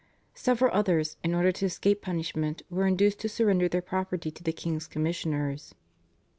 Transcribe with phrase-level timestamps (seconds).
[0.33, 4.51] Several others in order to escape punishment were induced to surrender their property to the
[4.51, 5.75] king's commissioners.